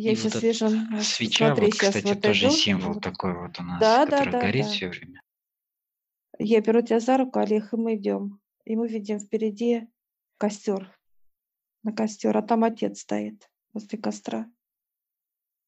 Я 0.00 0.12
И 0.12 0.14
вот 0.14 0.22
сейчас 0.22 0.34
эта 0.36 0.46
вижу, 0.46 0.68
вот 0.92 1.02
свеча, 1.02 1.46
смотри, 1.48 1.66
вот, 1.66 1.74
кстати, 1.74 2.06
вот 2.06 2.22
тоже 2.22 2.46
иду, 2.46 2.54
символ 2.54 2.92
вот. 2.94 3.02
такой 3.02 3.38
вот 3.38 3.60
у 3.60 3.62
нас, 3.62 3.80
Да, 3.80 4.06
да, 4.06 4.18
который 4.18 4.32
да, 4.32 4.40
горит 4.40 4.64
да. 4.64 4.70
все 4.70 4.88
время. 4.88 5.22
Я 6.38 6.60
беру 6.62 6.80
тебя 6.80 7.00
за 7.00 7.18
руку, 7.18 7.38
Олег, 7.38 7.72
и 7.74 7.76
мы 7.76 7.96
идем. 7.96 8.40
И 8.64 8.76
мы 8.76 8.88
видим 8.88 9.18
впереди 9.20 9.88
костер, 10.38 10.98
на 11.82 11.92
костер, 11.92 12.34
а 12.34 12.40
там 12.40 12.64
отец 12.64 13.00
стоит 13.00 13.50
возле 13.74 13.98
костра. 13.98 14.50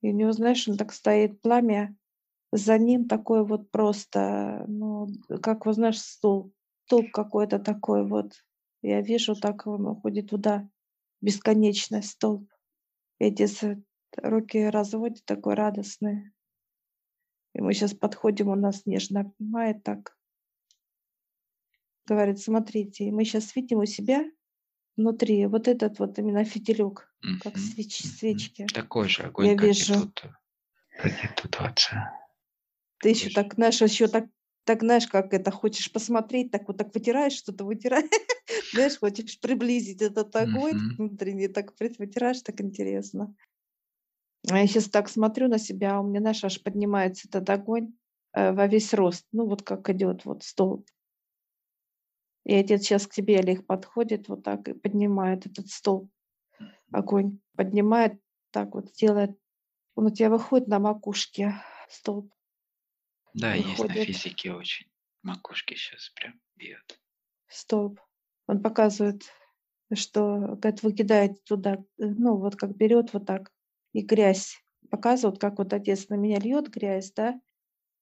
И 0.01 0.09
у 0.09 0.13
него, 0.13 0.33
знаешь, 0.33 0.67
он 0.67 0.79
так 0.79 0.95
стоит, 0.95 1.43
пламя, 1.43 1.95
за 2.53 2.79
ним 2.79 3.09
такой 3.09 3.45
вот 3.45 3.71
просто, 3.71 4.65
ну, 4.67 5.09
как, 5.43 5.67
вот 5.67 5.75
знаешь, 5.75 6.01
стул, 6.01 6.55
столб 6.87 7.11
какой-то 7.13 7.59
такой 7.59 8.07
вот. 8.07 8.33
Я 8.81 9.03
вижу, 9.03 9.35
так 9.35 9.67
он 9.67 9.87
уходит 9.87 10.31
туда, 10.31 10.69
бесконечный 11.21 12.03
столб. 12.03 12.51
И 13.19 13.27
отец 13.27 13.63
э, 13.63 13.83
руки 14.23 14.69
разводит, 14.69 15.25
такой 15.25 15.55
радостный. 15.55 16.33
И 17.55 17.63
мы 17.63 17.73
сейчас 17.73 17.95
подходим, 17.95 18.49
он 18.49 18.61
нас 18.61 18.85
нежно 18.85 19.21
обнимает 19.21 19.83
так. 19.85 20.19
Говорит, 22.07 22.39
смотрите, 22.39 23.05
и 23.05 23.11
мы 23.11 23.25
сейчас 23.25 23.55
видим 23.57 23.79
у 23.79 23.87
себя 23.87 24.25
внутри 24.97 25.47
вот 25.47 25.69
этот 25.69 25.99
вот 26.01 26.19
именно 26.19 26.45
фитилек, 26.45 27.15
как 27.39 27.59
Мгм, 27.59 27.59
свеч, 27.59 28.03
свечки. 28.05 28.75
Такой 28.75 29.09
же 29.09 29.23
огонь, 29.25 29.51
Я 29.51 29.55
как 29.55 29.81
и 29.81 29.85
вижу. 29.85 29.95
тут, 29.97 30.23
как 30.99 31.25
и 31.25 31.29
тут 31.37 31.57
в 31.57 31.63
отце. 31.63 31.97
Ты 33.01 33.11
еще 33.11 33.31
же. 33.31 33.31
так, 33.31 33.55
знаешь, 33.55 33.81
еще 33.83 34.09
так, 34.09 34.27
так 34.65 34.83
знаешь, 34.83 35.07
как 35.07 35.35
это, 35.35 35.51
хочешь 35.51 35.91
посмотреть, 35.93 36.51
так 36.51 36.69
вот 36.69 36.77
так 36.79 36.95
вытираешь 36.95 37.33
что-то, 37.35 37.65
вытираешь, 37.65 38.09
знаешь, 38.73 38.99
хочешь 38.99 39.41
приблизить 39.41 40.03
этот 40.03 40.35
огонь 40.37 40.81
Мгм. 40.81 40.99
внутренний, 40.99 41.49
так 41.49 41.75
вытираешь, 41.81 42.43
так 42.43 42.61
интересно. 42.61 43.35
А 44.51 44.59
я 44.59 44.67
сейчас 44.67 44.89
так 44.89 45.09
смотрю 45.09 45.49
на 45.49 45.59
себя, 45.59 46.01
у 46.01 46.07
меня, 46.07 46.21
знаешь, 46.21 46.45
аж 46.45 46.63
поднимается 46.63 47.29
этот 47.29 47.49
огонь 47.49 47.95
э, 48.33 48.53
во 48.53 48.67
весь 48.67 48.93
рост, 48.93 49.27
ну 49.33 49.47
вот 49.47 49.63
как 49.63 49.89
идет 49.91 50.25
вот 50.25 50.43
столб. 50.43 50.89
И 52.45 52.55
отец 52.55 52.83
сейчас 52.83 53.07
к 53.07 53.13
тебе, 53.13 53.39
Олег, 53.39 53.67
подходит 53.67 54.29
вот 54.29 54.43
так 54.43 54.67
и 54.69 54.73
поднимает 54.73 55.47
этот 55.47 55.69
столб, 55.69 56.11
огонь, 56.91 57.39
поднимает, 57.57 58.21
так 58.51 58.75
вот 58.75 58.93
делает. 58.95 59.39
Он 59.95 60.07
у 60.07 60.11
тебя 60.11 60.29
выходит 60.29 60.67
на 60.67 60.81
макушке, 60.81 61.55
столб 61.89 62.33
Да, 63.35 63.55
есть 63.55 63.67
на 63.67 63.85
выходит, 63.85 64.07
физике 64.07 64.53
очень. 64.53 64.87
Макушки 65.23 65.75
сейчас 65.75 66.11
прям 66.17 66.41
бьет. 66.57 67.01
столб. 67.47 68.01
Он 68.49 68.61
показывает, 68.61 69.23
что, 69.95 70.57
говорит, 70.57 70.83
вы 70.83 70.93
кидаете 70.95 71.41
туда, 71.45 71.75
э, 71.75 71.79
ну 71.99 72.37
вот 72.39 72.57
как 72.57 72.77
берет 72.77 73.13
вот 73.13 73.25
так, 73.25 73.52
и 73.93 74.03
грязь. 74.03 74.63
Показывает, 74.91 75.41
как 75.41 75.59
вот 75.59 75.73
отец 75.73 76.09
на 76.09 76.15
меня 76.15 76.39
льет 76.39 76.69
грязь, 76.69 77.13
да, 77.13 77.41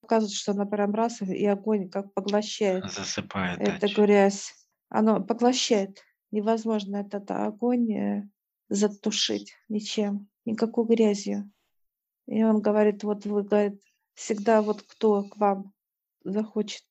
показывает, 0.01 0.35
что 0.35 0.53
она 0.53 0.67
прям 0.67 0.95
раз, 0.95 1.21
и 1.23 1.47
огонь 1.47 1.89
как 1.89 2.13
поглощает 2.15 2.91
Засыпает 2.91 3.59
дальше. 3.81 4.03
грязь. 4.03 4.55
Оно 4.89 5.23
поглощает. 5.23 6.03
Невозможно 6.33 6.97
этот 6.97 7.31
огонь 7.31 7.93
э, 7.93 8.29
затушить 8.69 9.55
ничем, 9.69 10.29
никакой 10.45 10.87
грязью. 10.87 11.51
И 12.27 12.43
он 12.45 12.61
говорит, 12.61 13.03
вот 13.03 13.25
вы, 13.27 13.43
говорит, 13.43 13.83
всегда 14.15 14.63
вот 14.63 14.83
кто 14.83 15.25
к 15.25 15.37
вам 15.37 15.73
захочет 16.25 16.85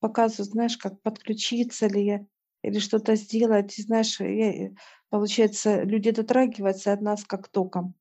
показывать, 0.00 0.52
знаешь, 0.52 0.76
как 0.76 1.00
подключиться 1.02 1.86
ли 1.86 2.04
я 2.04 2.26
или 2.62 2.78
что-то 2.78 3.14
сделать. 3.14 3.78
И 3.78 3.82
знаешь, 3.82 4.20
я, 4.20 4.66
э, 4.66 4.74
получается, 5.08 5.82
люди 5.82 6.10
дотрагиваются 6.10 6.92
от 6.92 7.00
нас 7.00 7.24
как 7.24 7.48
током, 7.48 7.94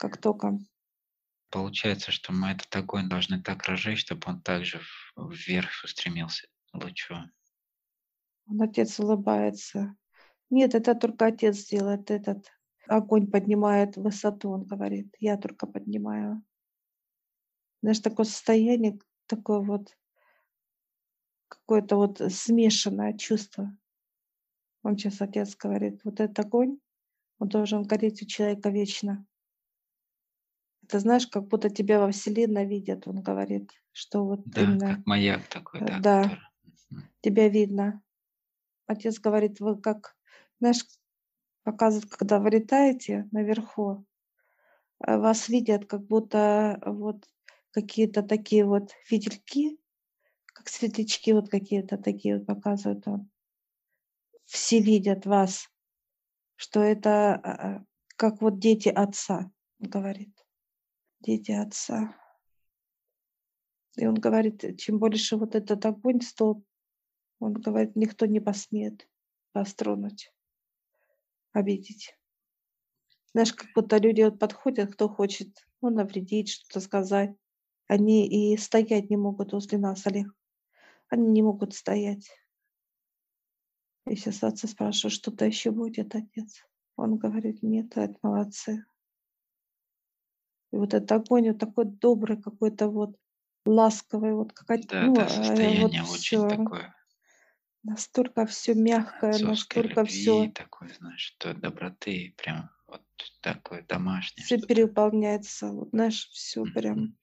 как 0.00 0.16
током. 0.16 0.66
Получается, 1.50 2.10
что 2.10 2.32
мы 2.32 2.52
этот 2.52 2.74
огонь 2.74 3.08
должны 3.08 3.42
так 3.42 3.64
разжечь, 3.64 4.00
чтобы 4.00 4.22
он 4.26 4.40
также 4.40 4.80
вверх 5.16 5.84
устремился 5.84 6.48
лучом. 6.72 7.30
Он 8.46 8.62
отец 8.62 8.98
улыбается. 8.98 9.94
Нет, 10.48 10.74
это 10.74 10.94
только 10.94 11.26
отец 11.26 11.66
делает 11.66 12.10
этот. 12.10 12.50
Огонь 12.88 13.30
поднимает 13.30 13.96
высоту, 13.96 14.50
он 14.50 14.64
говорит. 14.64 15.14
Я 15.18 15.36
только 15.36 15.66
поднимаю. 15.66 16.42
Знаешь, 17.82 18.00
такое 18.00 18.24
состояние, 18.24 18.98
такое 19.26 19.60
вот, 19.60 19.96
какое-то 21.48 21.96
вот 21.96 22.20
смешанное 22.32 23.16
чувство. 23.18 23.76
Он 24.82 24.96
сейчас 24.96 25.20
отец 25.20 25.54
говорит, 25.56 26.00
вот 26.04 26.20
этот 26.20 26.38
огонь, 26.38 26.78
он 27.38 27.48
должен 27.48 27.82
гореть 27.82 28.22
у 28.22 28.26
человека 28.26 28.70
вечно. 28.70 29.26
Это 30.90 30.98
знаешь, 30.98 31.28
как 31.28 31.46
будто 31.46 31.70
тебя 31.70 32.00
во 32.00 32.10
Вселенной 32.10 32.66
видят, 32.66 33.06
он 33.06 33.22
говорит, 33.22 33.70
что 33.92 34.24
вот 34.24 34.42
Да, 34.46 34.62
именно, 34.62 34.96
как 34.96 35.06
маяк 35.06 35.46
такой, 35.46 35.82
э, 35.82 35.86
да, 35.86 35.98
да, 36.00 36.22
который. 36.22 36.40
Тебя 37.20 37.48
видно. 37.48 38.02
Отец 38.88 39.20
говорит, 39.20 39.60
вы 39.60 39.80
как, 39.80 40.16
знаешь, 40.58 40.84
показывает, 41.62 42.10
когда 42.10 42.40
вы 42.40 42.50
летаете 42.50 43.28
наверху, 43.30 44.04
э, 45.06 45.16
вас 45.16 45.48
видят, 45.48 45.86
как 45.86 46.04
будто 46.08 46.82
вот 46.84 47.24
какие-то 47.70 48.24
такие 48.24 48.64
вот 48.64 48.90
фитильки, 49.04 49.78
как 50.46 50.68
светлячки 50.68 51.32
вот 51.32 51.50
какие-то 51.50 51.98
такие 51.98 52.38
вот 52.38 52.46
показывают 52.46 53.06
он. 53.06 53.30
Все 54.44 54.80
видят 54.80 55.24
вас, 55.24 55.70
что 56.56 56.82
это 56.82 57.34
а, 57.34 57.76
а, 57.76 57.84
как 58.16 58.42
вот 58.42 58.58
дети 58.58 58.88
отца, 58.88 59.52
говорит. 59.78 60.39
Отца. 61.26 62.16
И 63.96 64.06
он 64.06 64.14
говорит, 64.14 64.78
чем 64.78 64.98
больше 64.98 65.36
вот 65.36 65.54
этот 65.54 65.84
огонь 65.84 66.20
столб, 66.22 66.64
он 67.38 67.54
говорит, 67.54 67.96
никто 67.96 68.26
не 68.26 68.40
посмеет 68.40 69.08
вас 69.52 69.74
тронуть, 69.74 70.32
обидеть. 71.52 72.16
Знаешь, 73.32 73.52
как 73.52 73.68
будто 73.74 73.98
люди 73.98 74.22
вот 74.22 74.38
подходят, 74.38 74.92
кто 74.92 75.08
хочет, 75.08 75.66
ну, 75.80 75.90
навредить, 75.90 76.50
что-то 76.50 76.80
сказать. 76.80 77.34
Они 77.86 78.26
и 78.26 78.56
стоять 78.56 79.10
не 79.10 79.16
могут 79.16 79.52
возле 79.52 79.78
нас, 79.78 80.06
Олег. 80.06 80.32
Они 81.08 81.28
не 81.28 81.42
могут 81.42 81.74
стоять. 81.74 82.30
Я 84.06 84.16
сейчас 84.16 84.42
отца 84.42 84.68
спрашиваю, 84.68 85.10
что-то 85.10 85.44
еще 85.44 85.70
будет, 85.70 86.14
отец? 86.14 86.64
Он 86.96 87.18
говорит, 87.18 87.62
нет, 87.62 87.96
это 87.96 88.16
молодцы. 88.22 88.84
И 90.72 90.76
вот 90.76 90.94
этот 90.94 91.12
огонь, 91.12 91.48
вот 91.48 91.58
такой 91.58 91.84
добрый 91.86 92.40
какой-то 92.40 92.88
вот, 92.88 93.16
ласковый, 93.66 94.34
вот 94.34 94.52
какая-то, 94.52 94.86
Да, 94.88 95.00
ну, 95.00 95.24
да, 95.54 95.72
вот 95.72 95.94
состояние 95.94 96.02
очень 96.02 96.44
все, 96.44 96.46
такое 96.46 96.94
настолько 97.82 98.46
все 98.46 98.72
мягкое, 98.74 99.38
отцовской 99.38 99.98
настолько 100.02 100.06
все, 100.06 100.48
такой, 100.48 100.88
знаешь, 100.94 101.20
что 101.20 101.54
доброты, 101.54 102.34
прям 102.36 102.70
вот 102.86 103.02
такое 103.40 103.82
домашнее 103.82 104.46
все 104.46 104.58
переполняется, 104.58 105.70
вот 105.72 105.90
знаешь, 105.90 106.28
все 106.32 106.66
Мгм. 106.66 106.66
прям 106.66 107.16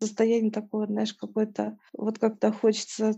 состояние 0.00 0.52
такое, 0.52 0.86
знаешь, 0.88 1.14
какое-то, 1.14 1.78
вот 1.94 2.18
как-то 2.20 2.52
хочется 2.52 3.14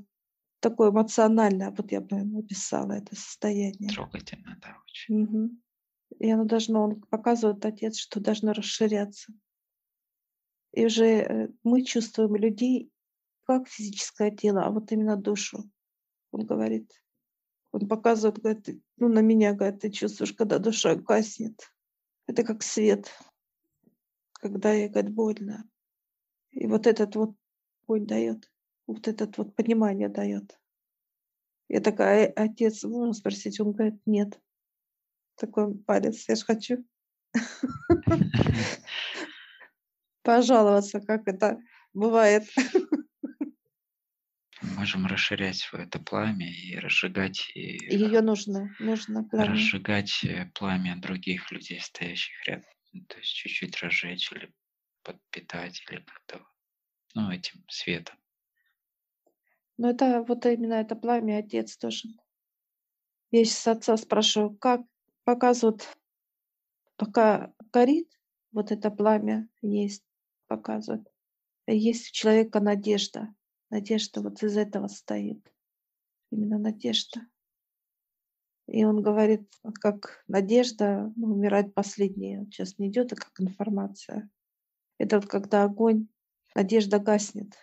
такое 0.60 0.90
эмоциональное, 0.92 1.70
вот 1.72 1.92
я 1.92 2.00
бы 2.02 2.22
написала 2.24 2.92
это 2.94 3.16
состояние. 3.16 3.92
Трогательно, 3.92 4.56
да, 4.58 4.78
очень. 4.86 5.12
Мгм. 5.16 5.60
И 6.20 6.30
оно 6.30 6.44
должно, 6.44 6.84
он 6.84 7.00
показывает 7.00 7.64
отец, 7.64 7.96
что 7.96 8.20
должно 8.20 8.52
расширяться. 8.52 9.32
И 10.72 10.84
уже 10.84 11.06
э, 11.06 11.48
мы 11.64 11.82
чувствуем 11.82 12.36
людей 12.36 12.92
как 13.46 13.66
физическое 13.66 14.30
тело, 14.30 14.64
а 14.64 14.70
вот 14.70 14.92
именно 14.92 15.16
душу. 15.16 15.64
Он 16.30 16.44
говорит, 16.44 16.92
он 17.72 17.88
показывает, 17.88 18.38
говорит, 18.38 18.82
ну 18.98 19.08
на 19.08 19.20
меня, 19.20 19.54
говорит, 19.54 19.80
ты 19.80 19.90
чувствуешь, 19.90 20.34
когда 20.34 20.58
душа 20.58 20.94
гаснет. 20.94 21.72
Это 22.26 22.44
как 22.44 22.62
свет, 22.62 23.10
когда 24.34 24.72
ей, 24.72 24.88
говорит, 24.88 25.14
больно. 25.14 25.64
И 26.50 26.66
вот 26.66 26.86
этот 26.86 27.16
вот 27.16 27.34
огонь 27.84 28.06
дает, 28.06 28.50
вот 28.86 29.08
этот 29.08 29.38
вот 29.38 29.56
понимание 29.56 30.10
дает. 30.10 30.60
Я 31.68 31.80
такая, 31.80 32.26
«Э, 32.26 32.32
отец, 32.36 32.84
можно 32.84 33.14
спросить? 33.14 33.58
Он 33.58 33.72
говорит, 33.72 34.00
нет. 34.04 34.38
Такой 35.40 35.74
палец, 35.74 36.28
я 36.28 36.36
же 36.36 36.44
хочу 36.44 36.84
пожаловаться, 40.22 41.00
как 41.00 41.26
это 41.26 41.58
бывает. 41.94 42.44
Мы 44.60 44.68
можем 44.76 45.06
расширять 45.06 45.66
это 45.72 45.98
пламя 45.98 46.46
и 46.52 46.76
разжигать, 46.76 47.50
и 47.54 47.78
Ее 47.86 48.20
нужно, 48.20 48.68
нужно 48.78 49.24
пламя. 49.24 49.52
разжигать 49.52 50.22
э, 50.24 50.50
пламя 50.54 50.96
других 51.00 51.50
людей, 51.50 51.80
стоящих 51.80 52.46
рядом. 52.46 52.68
Ну, 52.92 53.02
То 53.06 53.16
есть 53.16 53.32
чуть-чуть 53.32 53.82
разжечь 53.82 54.30
или 54.32 54.52
подпитать, 55.02 55.82
или 55.88 56.00
как-то, 56.00 56.44
ну, 57.14 57.30
этим 57.30 57.64
светом. 57.68 58.16
Но 59.78 59.88
это 59.88 60.22
вот 60.22 60.44
именно 60.44 60.74
это 60.74 60.94
пламя 60.94 61.38
отец 61.38 61.78
должен. 61.78 62.20
Я 63.30 63.44
сейчас 63.46 63.66
отца 63.68 63.96
спрашиваю, 63.96 64.54
как 64.58 64.82
показывают 65.24 65.86
пока 66.96 67.52
горит, 67.72 68.10
вот 68.52 68.72
это 68.72 68.90
пламя 68.90 69.48
есть, 69.62 70.04
показывает. 70.46 71.06
Есть 71.66 72.10
у 72.10 72.12
человека 72.12 72.60
надежда. 72.60 73.34
Надежда 73.70 74.20
вот 74.20 74.42
из 74.42 74.56
этого 74.56 74.88
стоит. 74.88 75.40
Именно 76.30 76.58
надежда. 76.58 77.20
И 78.66 78.84
он 78.84 79.02
говорит, 79.02 79.50
как 79.80 80.22
надежда 80.28 81.12
ну, 81.16 81.34
умирает 81.34 81.74
последняя. 81.74 82.44
Сейчас 82.46 82.78
не 82.78 82.88
идет, 82.88 83.12
а 83.12 83.16
как 83.16 83.32
информация. 83.40 84.30
Это 84.98 85.16
вот 85.20 85.28
когда 85.28 85.64
огонь, 85.64 86.08
надежда 86.54 86.98
гаснет. 86.98 87.54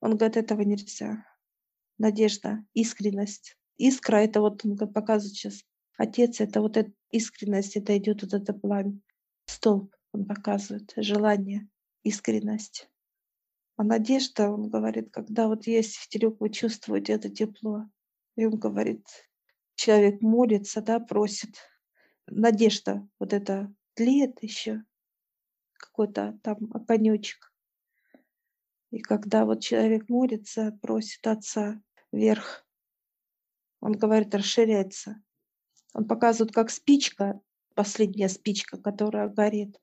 Он 0.00 0.16
говорит, 0.16 0.36
этого 0.36 0.62
нельзя. 0.62 1.24
Надежда, 1.98 2.64
искренность. 2.74 3.56
Искра— 3.76 4.16
это 4.18 4.40
вот 4.40 4.64
он 4.64 4.76
показывает 4.76 5.34
сейчас. 5.34 5.64
Отец— 5.98 6.40
это 6.40 6.60
вот 6.60 6.76
эта 6.76 6.92
искренность, 7.10 7.76
это 7.76 7.98
идет 7.98 8.22
вот 8.22 8.32
это 8.32 8.54
пламя. 8.54 9.00
Столб 9.46 9.92
он 10.12 10.26
показывает, 10.26 10.92
желание, 10.96 11.68
искренность. 12.04 12.88
А 13.76 13.82
надежда, 13.82 14.48
он 14.48 14.70
говорит, 14.70 15.10
когда 15.10 15.48
вот 15.48 15.66
есть 15.66 15.96
в 15.96 16.08
телек, 16.08 16.40
вы 16.40 16.50
чувствуете 16.50 17.14
это 17.14 17.28
тепло. 17.28 17.90
И 18.36 18.46
он 18.46 18.58
говорит, 18.58 19.06
человек 19.74 20.22
молится, 20.22 20.80
да, 20.80 21.00
просит. 21.00 21.56
Надежда 22.28 23.06
вот 23.18 23.32
это 23.32 23.74
тлеет 23.94 24.40
еще, 24.40 24.84
какой-то 25.72 26.38
там 26.44 26.58
огонечек. 26.72 27.52
И 28.92 29.00
когда 29.00 29.44
вот 29.44 29.62
человек 29.62 30.08
молится, 30.08 30.78
просит 30.80 31.26
Отца 31.26 31.82
вверх, 32.12 32.64
он 33.80 33.92
говорит, 33.92 34.32
расширяется. 34.34 35.20
Он 35.94 36.06
показывает, 36.06 36.52
как 36.52 36.70
спичка, 36.70 37.40
последняя 37.74 38.28
спичка, 38.28 38.76
которая 38.76 39.28
горит. 39.28 39.80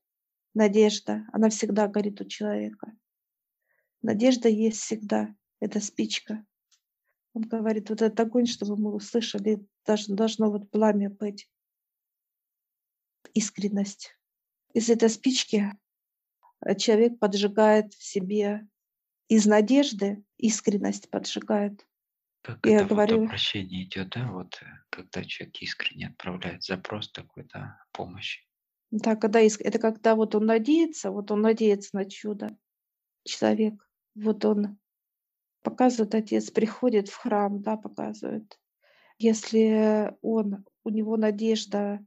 Надежда, 0.54 1.26
она 1.34 1.50
всегда 1.50 1.88
горит 1.88 2.22
у 2.22 2.26
человека. 2.26 2.94
Надежда 4.02 4.48
есть 4.48 4.80
всегда, 4.80 5.36
это 5.60 5.80
спичка. 5.82 6.46
Он 7.34 7.42
говорит, 7.42 7.90
вот 7.90 8.02
этот 8.02 8.20
огонь, 8.20 8.46
чтобы 8.46 8.78
мы 8.78 8.94
услышали, 8.94 9.66
должно, 9.86 10.16
должно 10.16 10.52
вот 10.52 10.72
пламя 10.72 11.10
быть. 11.10 11.50
Искренность. 13.34 14.18
Из 14.74 14.90
этой 14.90 15.10
спички 15.10 15.74
э, 16.66 16.76
человек 16.76 17.20
поджигает 17.20 17.94
в 17.94 18.04
себе 18.04 18.68
из 19.28 19.46
надежды 19.48 20.24
искренность 20.38 21.10
поджигает. 21.10 21.88
Как 22.46 22.64
Я 22.64 22.82
это 22.82 22.90
говорю, 22.90 23.18
вот 23.18 23.26
обращение 23.26 23.86
идет, 23.86 24.10
да, 24.10 24.32
вот 24.32 24.60
э, 24.62 24.66
когда 24.92 25.24
человек 25.24 25.56
искренне 25.64 26.10
отправляет 26.10 26.64
запрос 26.64 27.12
такой, 27.12 27.48
да, 27.52 27.84
помощи. 27.92 28.48
Да, 28.92 29.16
когда 29.16 29.40
иск... 29.40 29.62
это 29.62 29.80
когда 29.80 30.14
вот 30.14 30.36
он 30.36 30.46
надеется, 30.46 31.10
вот 31.10 31.32
он 31.32 31.42
надеется 31.42 31.96
на 31.96 32.06
чудо. 32.06 32.56
Человек, 33.24 33.74
вот 34.14 34.46
он 34.46 34.78
показывает, 35.64 36.14
отец 36.14 36.52
приходит 36.52 37.10
в 37.10 37.18
храм, 37.18 37.64
да, 37.64 37.78
показывает. 37.78 38.60
Если 39.18 40.16
он, 40.22 40.66
у 40.84 40.90
него 40.92 41.18
надежда 41.18 42.06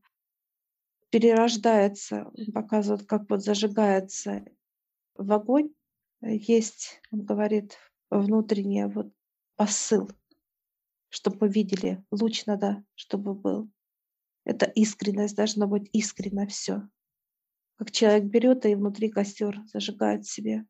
перерождается, 1.10 2.30
он 2.32 2.52
показывает, 2.52 3.08
как 3.08 3.28
вот 3.28 3.42
зажигается 3.42 4.44
в 5.16 5.32
огонь, 5.32 5.70
есть, 6.20 7.00
он 7.10 7.24
говорит, 7.24 7.76
внутренний 8.08 8.84
вот 8.84 9.12
посыл, 9.56 10.08
чтобы 11.08 11.38
мы 11.42 11.48
видели, 11.48 12.04
луч 12.10 12.46
надо, 12.46 12.84
чтобы 12.94 13.34
был. 13.34 13.70
Это 14.44 14.66
искренность, 14.66 15.36
должно 15.36 15.66
быть 15.66 15.88
искренно 15.92 16.46
все. 16.46 16.88
Как 17.76 17.90
человек 17.90 18.24
берет 18.24 18.66
и 18.66 18.74
внутри 18.74 19.10
костер 19.10 19.62
зажигает 19.66 20.26
себе. 20.26 20.66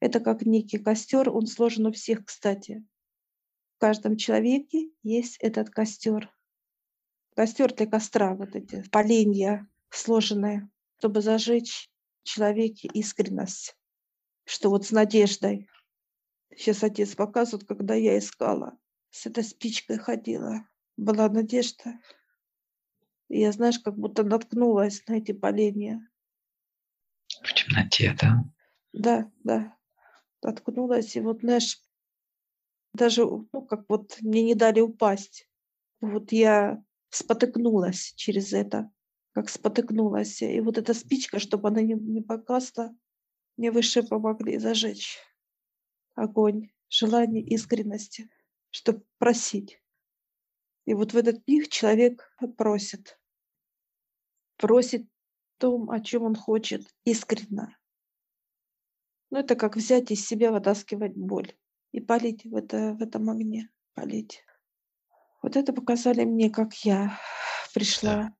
Это 0.00 0.20
как 0.20 0.42
некий 0.42 0.78
костер, 0.78 1.30
он 1.30 1.46
сложен 1.46 1.86
у 1.86 1.92
всех, 1.92 2.24
кстати. 2.24 2.86
В 3.76 3.80
каждом 3.80 4.16
человеке 4.16 4.90
есть 5.02 5.36
этот 5.38 5.70
костер. 5.70 6.32
Костер 7.34 7.74
для 7.74 7.86
костра, 7.86 8.34
вот 8.34 8.54
эти 8.54 8.82
поленья 8.90 9.68
сложенные, 9.90 10.68
чтобы 10.98 11.22
зажечь 11.22 11.90
в 12.22 12.28
человеке 12.28 12.88
искренность 12.92 13.78
что 14.48 14.70
вот 14.70 14.86
с 14.86 14.92
надеждой. 14.92 15.68
Сейчас 16.56 16.82
отец 16.82 17.14
показывает, 17.14 17.68
когда 17.68 17.94
я 17.94 18.18
искала, 18.18 18.78
с 19.10 19.26
этой 19.26 19.44
спичкой 19.44 19.98
ходила. 19.98 20.66
Была 20.96 21.28
надежда. 21.28 21.98
И 23.28 23.40
я, 23.40 23.52
знаешь, 23.52 23.78
как 23.78 23.96
будто 23.96 24.24
наткнулась 24.24 25.06
на 25.06 25.18
эти 25.18 25.32
поленья. 25.32 26.00
В 27.42 27.52
темноте, 27.52 28.16
да? 28.20 28.44
Да, 28.92 29.30
да. 29.44 29.76
Наткнулась, 30.42 31.16
и 31.16 31.20
вот, 31.20 31.40
знаешь, 31.40 31.80
даже, 32.94 33.24
ну, 33.26 33.62
как 33.66 33.84
вот 33.88 34.18
мне 34.20 34.42
не 34.42 34.54
дали 34.54 34.80
упасть. 34.80 35.48
Вот 36.00 36.32
я 36.32 36.82
спотыкнулась 37.10 38.14
через 38.16 38.52
это, 38.52 38.90
как 39.32 39.50
спотыкнулась. 39.50 40.42
И 40.42 40.60
вот 40.60 40.78
эта 40.78 40.94
спичка, 40.94 41.38
чтобы 41.38 41.68
она 41.68 41.80
не, 41.82 41.94
не 41.94 42.22
погасла, 42.22 42.94
мне 43.56 43.70
выше 43.70 44.02
помогли 44.02 44.58
зажечь 44.58 45.18
огонь, 46.18 46.70
желание 46.88 47.42
искренности, 47.42 48.28
чтобы 48.70 49.04
просить. 49.18 49.82
И 50.86 50.94
вот 50.94 51.12
в 51.12 51.16
этот 51.16 51.46
миг 51.46 51.68
человек 51.68 52.32
просит. 52.56 53.18
Просит 54.56 55.06
том, 55.58 55.90
о 55.90 56.00
чем 56.00 56.22
он 56.22 56.34
хочет, 56.34 56.86
искренно. 57.04 57.76
Ну, 59.30 59.38
это 59.38 59.56
как 59.56 59.76
взять 59.76 60.10
из 60.10 60.26
себя, 60.26 60.50
вытаскивать 60.50 61.14
боль 61.14 61.52
и 61.92 62.00
полить 62.00 62.44
в, 62.44 62.56
это, 62.56 62.94
в 62.94 63.02
этом 63.02 63.28
огне, 63.28 63.70
полить. 63.94 64.42
Вот 65.42 65.56
это 65.56 65.72
показали 65.72 66.24
мне, 66.24 66.50
как 66.50 66.72
я 66.84 67.18
пришла 67.74 68.32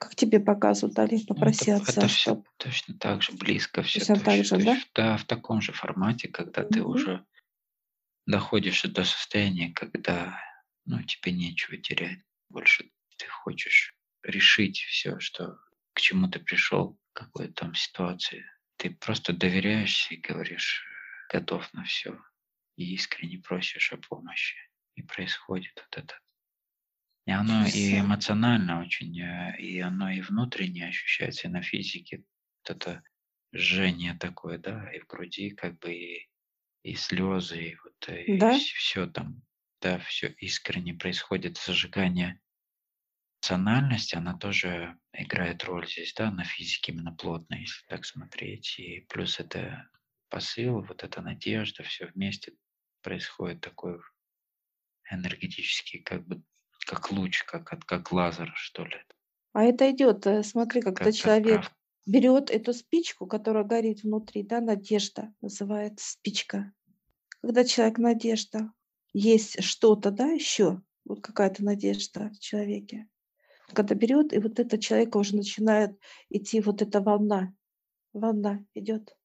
как 0.00 0.14
тебе 0.14 0.40
показывают, 0.40 0.98
Али, 0.98 1.22
попроси 1.26 1.72
ну, 1.72 1.76
это, 1.76 1.82
отца, 1.82 2.00
это 2.00 2.08
чтоб... 2.08 2.46
все 2.46 2.70
точно 2.70 2.94
так 2.94 3.22
же, 3.22 3.32
близко 3.32 3.82
все. 3.82 4.00
Точно 4.00 4.18
так 4.18 4.44
же, 4.46 4.56
да? 4.56 4.78
Да, 4.94 5.16
в 5.18 5.24
таком 5.24 5.60
же 5.60 5.72
формате, 5.72 6.26
когда 6.26 6.64
ты 6.64 6.82
уже 6.82 7.22
доходишь 8.26 8.82
до 8.82 9.04
состояния, 9.04 9.72
когда 9.72 10.40
ну, 10.84 11.02
тебе 11.02 11.32
нечего 11.32 11.76
терять. 11.76 12.20
Больше 12.48 12.90
ты 13.16 13.26
хочешь 13.26 13.94
решить 14.22 14.78
все, 14.78 15.18
что 15.20 15.58
к 15.92 16.00
чему 16.00 16.28
ты 16.28 16.40
пришел, 16.40 16.98
какой 17.12 17.48
там 17.48 17.74
ситуации. 17.74 18.44
Ты 18.76 18.90
просто 18.90 19.32
доверяешься 19.32 20.14
и 20.14 20.20
говоришь, 20.20 20.84
готов 21.30 21.72
на 21.74 21.84
все. 21.84 22.18
И 22.76 22.94
искренне 22.94 23.38
просишь 23.38 23.92
о 23.92 23.98
помощи. 23.98 24.56
И 24.94 25.02
происходит 25.02 25.72
вот 25.76 25.98
это 26.02 26.18
и 27.26 27.32
оно 27.32 27.64
и 27.66 28.00
эмоционально 28.00 28.80
очень, 28.80 29.20
э, 29.20 29.56
и 29.58 29.78
оно 29.78 30.10
и 30.10 30.20
внутренне 30.20 30.88
ощущается, 30.88 31.46
и 31.46 31.50
на 31.50 31.62
физике. 31.62 32.24
Вот 32.58 32.76
это 32.76 33.02
жжение 33.54 34.14
такое, 34.14 34.58
да, 34.58 34.90
и 34.92 34.98
в 34.98 35.06
груди 35.06 35.50
как 35.50 35.78
бы 35.78 35.92
и, 35.92 36.28
и 36.82 36.94
слезы, 36.94 37.62
и 37.70 37.76
вот 37.84 38.08
э, 38.08 38.22
и 38.24 38.38
Да? 38.38 38.58
все 38.58 39.06
там, 39.06 39.42
да, 39.80 39.98
все 39.98 40.28
искренне 40.28 40.94
происходит, 40.94 41.58
зажигание 41.58 42.40
эмоциональности, 43.42 44.14
она 44.16 44.36
тоже 44.36 44.98
играет 45.12 45.64
роль 45.64 45.86
здесь, 45.88 46.14
да, 46.14 46.30
на 46.30 46.44
физике 46.44 46.92
именно 46.92 47.12
плотно, 47.12 47.54
если 47.54 47.84
так 47.86 48.04
смотреть. 48.04 48.78
И 48.78 49.00
плюс 49.08 49.38
это 49.40 49.90
посыл, 50.28 50.82
вот 50.82 51.02
эта 51.04 51.20
надежда, 51.22 51.82
все 51.82 52.06
вместе 52.06 52.52
происходит 53.02 53.60
такой 53.60 53.98
энергетический 55.10 56.00
как 56.02 56.26
бы 56.26 56.42
как 56.86 57.12
луч, 57.12 57.42
как, 57.44 57.64
как 57.84 58.12
лазер, 58.12 58.52
что 58.56 58.84
ли. 58.86 58.96
А 59.52 59.62
это 59.64 59.90
идет, 59.90 60.26
э, 60.26 60.42
смотри, 60.42 60.80
когда 60.82 61.12
как 61.12 61.12
человек 61.12 61.70
берет 62.06 62.50
эту 62.50 62.72
спичку, 62.72 63.26
которая 63.26 63.64
горит 63.64 64.02
внутри, 64.02 64.42
да, 64.42 64.60
надежда 64.60 65.32
называется 65.40 66.10
спичка. 66.10 66.72
Когда 67.40 67.64
человек 67.64 67.98
надежда, 67.98 68.72
есть 69.12 69.62
что-то, 69.62 70.10
да, 70.10 70.26
еще, 70.26 70.82
вот 71.04 71.20
какая-то 71.20 71.64
надежда 71.64 72.30
в 72.30 72.38
человеке. 72.38 73.08
Когда 73.72 73.94
берет, 73.94 74.32
и 74.32 74.38
вот 74.38 74.58
это 74.58 74.78
человека 74.78 75.16
уже 75.16 75.36
начинает 75.36 75.98
идти 76.28 76.60
вот 76.60 76.82
эта 76.82 77.00
волна. 77.00 77.54
Волна 78.12 78.64
идет, 78.74 79.16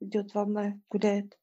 идет 0.00 0.34
волна, 0.34 0.80
гуляет. 0.88 1.38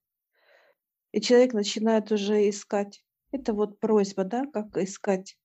И 1.12 1.22
человек 1.22 1.54
начинает 1.54 2.12
уже 2.12 2.50
искать 2.50 3.04
это 3.34 3.54
вот 3.54 3.80
просьба, 3.80 4.24
да, 4.24 4.46
как 4.46 4.78
искать, 4.78 5.38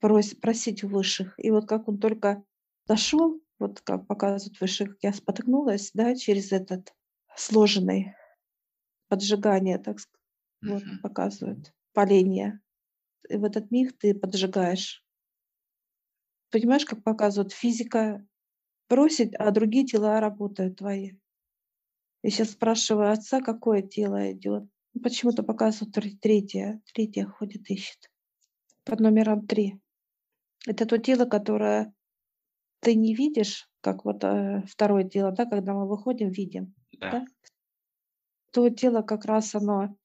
прос, 0.00 0.34
просить 0.34 0.84
у 0.84 0.88
высших. 0.88 1.34
И 1.36 1.50
вот 1.50 1.66
как 1.68 1.88
он 1.88 1.98
только 1.98 2.42
дошел, 2.86 3.40
вот 3.58 3.80
как 3.80 4.06
показывают 4.06 4.60
высших, 4.60 4.96
я 5.02 5.12
споткнулась, 5.12 5.90
да, 5.94 6.14
через 6.14 6.52
этот 6.52 6.94
сложенный 7.36 8.14
поджигание, 9.08 9.78
так 9.78 10.00
сказать, 10.00 10.18
вот 10.62 10.82
показывают, 11.02 11.72
поление. 11.92 12.60
И 13.28 13.36
в 13.36 13.44
этот 13.44 13.70
миг 13.70 13.96
ты 13.98 14.14
поджигаешь. 14.14 15.04
Понимаешь, 16.50 16.84
как 16.84 17.02
показывают, 17.02 17.52
физика 17.52 18.26
бросить, 18.88 19.34
а 19.34 19.50
другие 19.50 19.84
тела 19.84 20.20
работают 20.20 20.76
твои. 20.76 21.12
Я 22.22 22.30
сейчас 22.30 22.50
спрашиваю 22.50 23.12
отца, 23.12 23.40
какое 23.40 23.82
тело 23.82 24.32
идет. 24.32 24.64
Ну, 24.94 25.00
почему-то 25.02 25.42
показывают 25.42 25.94
третье. 26.20 26.80
Третье 26.92 27.26
ходит, 27.26 27.70
ищет. 27.70 28.10
Под 28.84 29.00
номером 29.00 29.46
три. 29.46 29.78
Это 30.66 30.86
то 30.86 30.98
тело, 30.98 31.26
которое 31.26 31.94
ты 32.80 32.94
не 32.94 33.14
видишь, 33.14 33.68
как 33.80 34.04
вот 34.04 34.24
э, 34.24 34.62
второе 34.66 35.04
тело, 35.04 35.32
да, 35.32 35.46
когда 35.46 35.74
мы 35.74 35.88
выходим, 35.88 36.30
видим. 36.30 36.74
Да. 36.92 37.10
Да? 37.10 37.26
То 38.52 38.70
тело 38.70 39.02
как 39.02 39.24
раз 39.24 39.54
оно, 39.54 39.96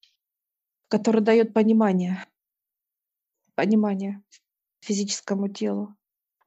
которое 0.88 1.22
дает 1.22 1.54
понимание. 1.54 2.26
Понимание 3.56 4.24
физическому 4.82 5.48
телу. 5.48 5.96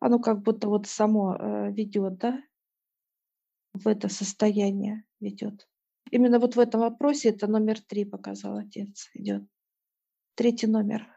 Оно 0.00 0.18
как 0.18 0.42
будто 0.42 0.68
вот 0.68 0.86
само 0.86 1.36
э, 1.36 1.72
ведет, 1.72 2.18
да, 2.18 2.42
в 3.72 3.88
это 3.88 4.08
состояние 4.08 5.04
ведет. 5.20 5.68
Именно 6.10 6.38
вот 6.38 6.56
в 6.56 6.60
этом 6.60 6.80
вопросе 6.80 7.30
это 7.30 7.46
номер 7.46 7.80
три 7.80 8.04
показал 8.04 8.58
отец, 8.58 9.10
идет. 9.14 9.42
Третий 10.34 10.66
номер, 10.66 11.08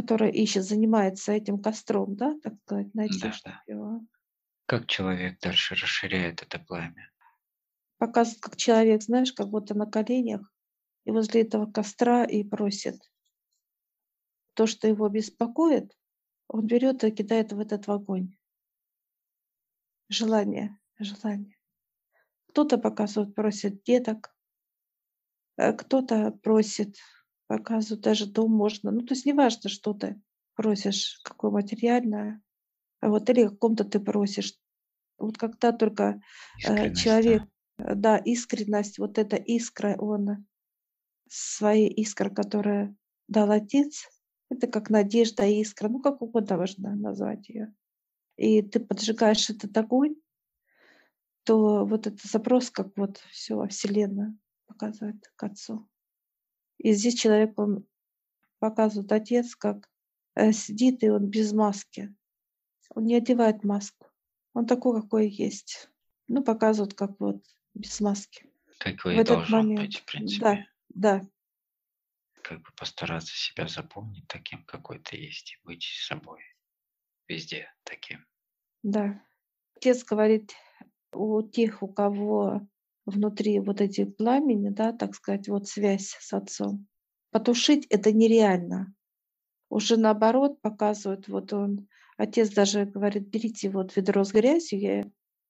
который 0.00 0.30
ищет, 0.30 0.64
занимается 0.64 1.32
этим 1.32 1.58
костром, 1.58 2.16
да, 2.16 2.34
так 2.42 2.54
сказать, 2.64 2.94
найти 2.94 3.20
Да, 3.44 3.62
его. 3.66 4.00
Как 4.66 4.86
человек 4.86 5.38
дальше 5.40 5.74
расширяет 5.74 6.42
это 6.42 6.58
пламя? 6.58 7.10
Показывает, 7.98 8.40
как 8.40 8.56
человек, 8.56 9.02
знаешь, 9.02 9.32
как 9.32 9.48
будто 9.48 9.74
на 9.74 9.86
коленях 9.86 10.40
и 11.04 11.10
возле 11.10 11.42
этого 11.42 11.70
костра 11.70 12.24
и 12.24 12.44
просит. 12.44 12.96
То, 14.54 14.66
что 14.66 14.88
его 14.88 15.08
беспокоит, 15.08 15.92
он 16.48 16.66
берет 16.66 17.04
и 17.04 17.10
кидает 17.10 17.52
в 17.52 17.60
этот 17.60 17.88
огонь. 17.88 18.36
Желание, 20.08 20.78
желание. 20.98 21.56
Кто-то 22.48 22.78
показывает, 22.78 23.34
просит 23.34 23.82
деток, 23.84 24.34
э, 25.56 25.72
кто-то 25.72 26.32
просит, 26.42 26.96
показывает 27.50 28.04
даже 28.04 28.26
дом 28.26 28.52
можно. 28.52 28.92
Ну, 28.92 29.00
то 29.00 29.14
есть 29.14 29.26
неважно, 29.26 29.68
что 29.68 29.92
ты 29.92 30.22
просишь, 30.54 31.18
какое 31.24 31.50
материальное, 31.50 32.40
а 33.00 33.08
вот 33.08 33.28
или 33.28 33.40
о 33.42 33.50
каком-то 33.50 33.82
ты 33.82 33.98
просишь. 33.98 34.54
Вот 35.18 35.36
когда 35.36 35.72
только 35.72 36.04
э, 36.04 36.58
Искренность, 36.58 37.02
человек, 37.02 37.42
да. 37.76 37.84
э, 37.84 37.94
да, 37.96 38.16
искренность, 38.18 39.00
вот 39.00 39.18
эта 39.18 39.34
искра, 39.34 39.96
он 39.98 40.46
своей 41.28 41.88
искра, 41.88 42.30
которая 42.30 42.94
дал 43.26 43.50
отец, 43.50 44.08
это 44.48 44.68
как 44.68 44.88
надежда, 44.88 45.44
искра, 45.44 45.88
ну 45.88 46.00
как 46.00 46.22
угодно 46.22 46.56
можно 46.56 46.94
назвать 46.94 47.48
ее. 47.48 47.74
И 48.36 48.62
ты 48.62 48.78
поджигаешь 48.78 49.50
этот 49.50 49.76
огонь, 49.76 50.14
то 51.42 51.84
вот 51.84 52.06
этот 52.06 52.22
запрос, 52.22 52.70
как 52.70 52.96
вот 52.96 53.16
все 53.32 53.66
Вселенная 53.66 54.38
показывает 54.68 55.32
к 55.34 55.42
Отцу. 55.42 55.89
И 56.80 56.92
здесь 56.94 57.14
человек, 57.14 57.58
он 57.58 57.86
показывает 58.58 59.12
Отец, 59.12 59.54
как 59.54 59.88
э, 60.34 60.52
сидит, 60.52 61.02
и 61.02 61.10
он 61.10 61.28
без 61.28 61.52
маски. 61.52 62.14
Он 62.94 63.04
не 63.04 63.16
одевает 63.16 63.64
маску. 63.64 64.06
Он 64.54 64.66
такой, 64.66 65.00
какой 65.02 65.28
есть. 65.28 65.90
Ну, 66.26 66.42
показывают, 66.42 66.94
как 66.94 67.20
вот 67.20 67.44
без 67.74 68.00
маски. 68.00 68.46
Какой 68.78 69.14
В 69.16 69.18
этот 69.18 69.36
должен 69.36 69.58
момент. 69.58 69.80
быть, 69.80 69.98
в 69.98 70.04
принципе. 70.06 70.40
Да, 70.88 71.20
да, 71.20 71.28
Как 72.42 72.62
бы 72.62 72.70
постараться 72.76 73.36
себя 73.36 73.68
запомнить 73.68 74.26
таким, 74.26 74.64
какой 74.64 75.00
ты 75.00 75.16
есть, 75.16 75.52
и 75.52 75.66
быть 75.66 75.84
собой. 75.84 76.40
Везде 77.28 77.70
таким. 77.84 78.24
да. 78.82 79.22
Отец 79.76 80.04
говорит, 80.04 80.52
у 81.12 81.42
тех, 81.42 81.82
у 81.82 81.88
кого 81.88 82.66
внутри 83.10 83.60
вот 83.60 83.80
эти 83.80 84.04
пламени, 84.04 84.70
да, 84.70 84.92
так 84.92 85.14
сказать, 85.14 85.48
вот 85.48 85.68
связь 85.68 86.16
с 86.18 86.32
отцом, 86.32 86.86
потушить 87.30 87.86
это 87.90 88.12
нереально. 88.12 88.94
Уже 89.68 89.96
наоборот 89.96 90.60
показывают, 90.62 91.28
вот 91.28 91.52
он, 91.52 91.88
отец 92.16 92.50
даже 92.52 92.86
говорит, 92.86 93.28
берите 93.28 93.70
вот 93.70 93.94
ведро 93.96 94.24
с 94.24 94.32
грязью, 94.32 94.80
я 94.80 95.04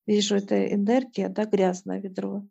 вижу, 0.07 0.37
это 0.37 0.73
энергия, 0.73 1.29
да, 1.29 1.45
грязное 1.45 2.00
ведро. 2.00 2.45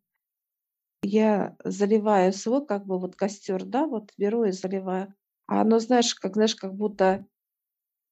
Я 1.04 1.56
заливаю 1.64 2.34
свой, 2.34 2.66
как 2.66 2.86
бы 2.86 3.00
вот 3.00 3.16
костер, 3.16 3.64
да, 3.66 3.88
вот 3.88 4.12
беру 4.18 4.44
и 4.44 4.52
заливаю. 4.52 5.14
А 5.48 5.62
оно, 5.62 5.80
знаешь, 5.80 6.14
как, 6.16 6.36
знаешь, 6.36 6.56
как 6.56 6.76
будто 6.76 7.26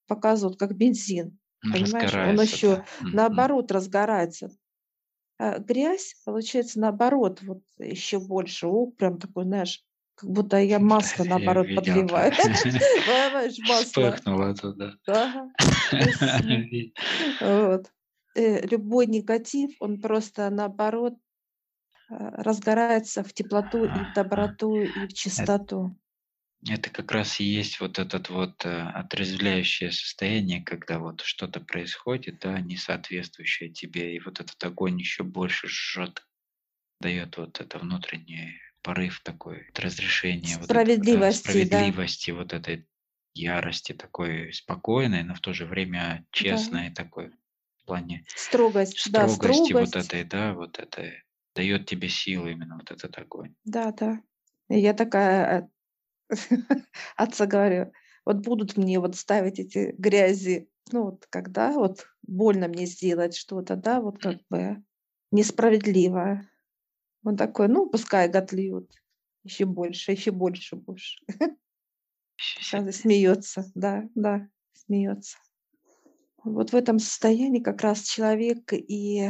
показывают, 0.07 0.57
как 0.57 0.75
бензин, 0.75 1.37
понимаешь? 1.71 2.13
Он 2.15 2.41
еще 2.41 2.77
да. 2.77 2.85
Наоборот 3.13 3.71
разгорается. 3.71 4.49
А 5.39 5.59
грязь, 5.59 6.15
получается, 6.25 6.79
наоборот, 6.79 7.41
вот 7.43 7.61
еще 7.77 8.19
больше. 8.19 8.67
О, 8.67 8.87
прям 8.87 9.19
такой, 9.19 9.43
знаешь, 9.43 9.83
как 10.15 10.31
будто 10.31 10.57
я 10.57 10.79
масло, 10.79 11.25
наоборот, 11.25 11.67
подливаю. 11.75 12.31
Понимаешь, 12.43 13.59
масло. 13.69 14.11
Вспыхнуло 14.11 14.55
туда. 14.55 14.93
Вот. 17.41 17.91
Э, 18.35 18.67
Любой 18.67 19.07
негатив, 19.07 19.75
он 19.79 19.99
просто 19.99 20.49
наоборот 20.49 21.15
а, 22.09 22.43
разгорается 22.43 23.23
в 23.23 23.33
теплоту 23.33 23.83
и 23.83 23.89
в 23.89 24.13
доброту 24.13 24.81
и 24.81 25.07
в 25.07 25.13
чистоту. 25.13 25.95
Это 26.65 26.89
как 26.89 27.11
раз 27.11 27.39
и 27.39 27.43
есть 27.45 27.79
вот 27.79 27.99
этот 27.99 28.29
вот 28.29 28.65
э, 28.65 28.69
отрезвляющее 28.81 29.91
состояние, 29.91 30.63
когда 30.63 30.97
вот 30.99 31.21
что-то 31.21 31.59
происходит, 31.61 32.39
да, 32.39 32.59
не 32.59 32.77
соответствующее 32.77 33.69
тебе, 33.69 34.15
и 34.15 34.19
вот 34.19 34.39
этот 34.39 34.61
огонь 34.63 34.99
еще 34.99 35.23
больше 35.23 35.67
жжет, 35.67 36.25
дает 37.01 37.37
вот 37.37 37.61
это 37.61 37.79
внутренний 37.79 38.59
порыв 38.83 39.21
такой, 39.23 39.67
от 39.69 39.79
разрешения, 39.79 40.57
вот 40.57 40.75
этого, 40.75 41.05
да, 41.11 41.29
Справедливости, 41.31 41.63
да. 41.63 41.95
справедливости, 42.03 42.31
вот 42.31 42.53
этой 42.53 42.87
ярости 43.35 43.93
такой 43.93 44.53
спокойной, 44.53 45.23
но 45.23 45.35
в 45.35 45.41
то 45.41 45.53
же 45.53 45.65
время 45.67 46.27
Да. 46.39 46.59
честной 46.65 46.91
такой 46.91 47.31
в 47.77 47.85
плане 47.85 48.25
Строгость, 48.35 49.01
да, 49.05 49.27
строгости 49.27 49.73
вот 49.73 49.95
строгость. 49.95 49.97
этой, 49.97 50.23
да, 50.25 50.53
вот 50.53 50.79
это 50.79 51.13
дает 51.55 51.87
тебе 51.87 52.09
силу 52.09 52.47
именно 52.49 52.77
вот 52.77 52.91
этот 52.91 53.17
огонь. 53.19 53.55
Да, 53.65 53.91
да. 53.91 54.21
Я 54.69 54.93
такая 54.93 55.61
э, 55.63 55.67
отца 57.15 57.45
говорю, 57.45 57.91
вот 58.25 58.37
будут 58.37 58.77
мне 58.77 58.99
вот 58.99 59.15
ставить 59.15 59.59
эти 59.59 59.95
грязи, 59.97 60.69
ну 60.91 61.05
вот 61.05 61.25
когда 61.29 61.71
вот 61.71 62.07
больно 62.23 62.67
мне 62.67 62.85
сделать 62.85 63.35
что-то, 63.35 63.75
да, 63.75 64.01
вот 64.01 64.19
как 64.19 64.37
бы 64.49 64.83
несправедливо. 65.31 66.41
Он 67.23 67.35
такой, 67.35 67.67
ну 67.67 67.89
пускай 67.89 68.29
готливают 68.29 68.91
еще 69.43 69.65
больше, 69.65 70.11
еще 70.11 70.31
больше 70.31 70.77
Сразу 72.61 72.91
сильнее. 72.91 72.93
смеется, 72.93 73.71
да, 73.75 74.09
да, 74.13 74.47
смеется. 74.73 75.37
Вот 76.43 76.71
в 76.71 76.75
этом 76.75 76.99
состоянии 76.99 77.61
как 77.61 77.81
раз 77.81 78.03
человек 78.03 78.71
и 78.71 79.29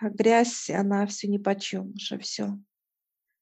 грязь, 0.00 0.70
она 0.70 1.06
все 1.06 1.28
ни 1.28 1.38
почем 1.38 1.92
уже 1.92 2.18
все. 2.18 2.58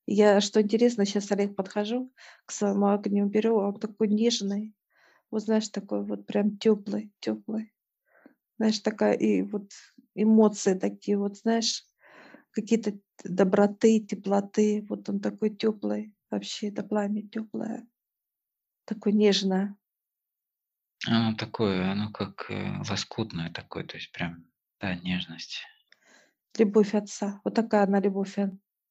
Я, 0.06 0.40
что 0.40 0.60
интересно, 0.60 1.06
сейчас 1.06 1.32
Олег 1.32 1.56
подхожу 1.56 2.12
к 2.44 2.52
своему 2.52 2.88
огню, 2.88 3.26
беру, 3.26 3.60
а 3.60 3.68
он 3.68 3.80
такой 3.80 4.08
нежный, 4.08 4.74
вот 5.30 5.42
знаешь, 5.44 5.68
такой 5.68 6.04
вот 6.04 6.26
прям 6.26 6.58
теплый, 6.58 7.12
теплый. 7.20 7.72
Знаешь, 8.58 8.78
такая 8.80 9.14
и 9.14 9.42
вот 9.42 9.72
эмоции 10.14 10.74
такие, 10.74 11.18
вот 11.18 11.38
знаешь, 11.38 11.84
какие-то 12.52 12.98
доброты, 13.24 14.00
теплоты. 14.00 14.86
Вот 14.88 15.08
он 15.08 15.20
такой 15.20 15.50
теплый, 15.50 16.14
вообще 16.30 16.68
это 16.68 16.82
пламя 16.82 17.22
теплое, 17.28 17.86
такое 18.84 19.12
нежное. 19.12 19.76
Оно 21.06 21.34
такое, 21.34 21.90
оно 21.90 22.10
как 22.10 22.50
э, 22.50 22.78
лоскутное 22.88 23.50
такое, 23.50 23.84
то 23.84 23.96
есть 23.96 24.12
прям, 24.12 24.46
да, 24.80 24.94
нежность. 24.94 25.62
Любовь 26.56 26.94
отца. 26.94 27.40
Вот 27.44 27.54
такая 27.54 27.84
она 27.84 28.00
любовь. 28.00 28.36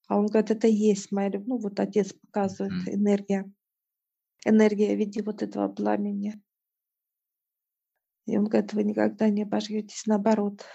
А 0.08 0.18
он 0.18 0.28
говорит, 0.28 0.52
это 0.52 0.68
есть 0.68 1.12
моя 1.12 1.30
любовь. 1.30 1.48
Ну, 1.48 1.58
вот 1.58 1.80
отец 1.80 2.14
показывает 2.14 2.74
Мгм. 2.74 2.96
энергия. 2.96 3.52
Энергия 4.46 4.96
в 4.96 5.00
виде 5.00 5.24
вот 5.24 5.42
этого 5.42 5.70
пламени. 5.70 6.42
И 8.26 8.38
он 8.38 8.46
говорит, 8.46 8.74
вы 8.74 8.84
никогда 8.84 9.30
не 9.30 9.44
обожьетесь, 9.44 10.06
наоборот. 10.06 10.66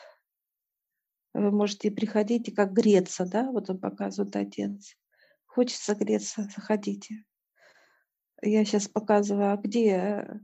Вы 1.34 1.50
можете 1.50 1.90
приходить 1.90 2.48
и 2.48 2.54
как 2.54 2.72
греться, 2.72 3.26
да, 3.26 3.50
вот 3.50 3.70
он 3.70 3.78
показывает 3.78 4.34
отец. 4.36 4.96
Хочется 5.46 5.94
греться, 5.94 6.48
заходите. 6.54 7.24
Я 8.42 8.64
сейчас 8.64 8.88
показываю, 8.88 9.52
а 9.52 9.56
где 9.56 9.90
э, 9.90 10.40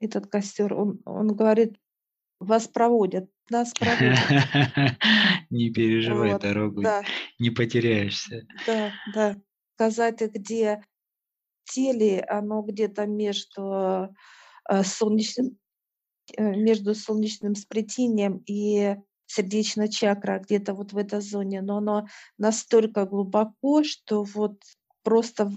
этот 0.00 0.26
костер? 0.26 0.74
Он, 0.74 1.00
он 1.04 1.28
говорит, 1.28 1.78
вас 2.44 2.68
проводят, 2.68 3.28
нас 3.50 3.72
проводят. 3.72 4.18
Не 5.50 5.70
переживай 5.70 6.32
Вот, 6.32 6.42
дорогу, 6.42 6.82
да, 6.82 7.02
не 7.38 7.50
потеряешься. 7.50 8.46
да, 8.66 8.92
да. 9.14 9.36
Сказать, 9.74 10.20
где 10.20 10.84
теле, 11.64 12.20
оно 12.20 12.62
где-то 12.62 13.06
между 13.06 14.14
э, 14.68 14.82
солнечным, 14.84 15.58
э, 16.36 16.42
между 16.42 16.94
солнечным 16.94 17.54
сплетением 17.54 18.42
и 18.46 18.96
сердечная 19.26 19.88
чакра 19.88 20.38
где-то 20.38 20.74
вот 20.74 20.92
в 20.92 20.96
этой 20.96 21.20
зоне, 21.20 21.62
но 21.62 21.78
оно 21.78 22.06
настолько 22.38 23.06
глубоко, 23.06 23.82
что 23.82 24.22
вот 24.22 24.62
просто 25.02 25.50